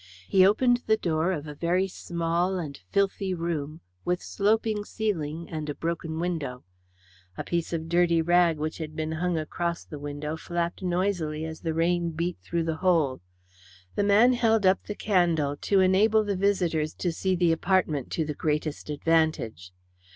He 0.27 0.43
opened 0.47 0.77
the 0.87 0.97
door 0.97 1.31
of 1.31 1.45
a 1.45 1.53
very 1.53 1.87
small 1.87 2.57
and 2.57 2.75
filthy 2.89 3.35
room, 3.35 3.81
with 4.03 4.19
sloping 4.19 4.83
ceiling 4.83 5.47
and 5.47 5.69
a 5.69 5.75
broken 5.75 6.19
window. 6.19 6.63
A 7.37 7.43
piece 7.43 7.71
of 7.71 7.87
dirty 7.87 8.19
rag 8.19 8.57
which 8.57 8.79
had 8.79 8.95
been 8.95 9.11
hung 9.11 9.37
across 9.37 9.85
the 9.85 9.99
window 9.99 10.35
flapped 10.37 10.81
noisily 10.81 11.45
as 11.45 11.59
the 11.61 11.75
rain 11.75 12.09
beat 12.09 12.39
through 12.39 12.63
the 12.63 12.77
hole. 12.77 13.21
The 13.93 14.03
man 14.03 14.33
held 14.33 14.65
up 14.65 14.81
the 14.87 14.95
candle 14.95 15.55
to 15.57 15.81
enable 15.81 16.23
the 16.23 16.35
visitors 16.35 16.95
to 16.95 17.11
see 17.11 17.35
the 17.35 17.51
apartment 17.51 18.09
to 18.13 18.25
the 18.25 18.33
greatest 18.33 18.89
advantage. 18.89 19.71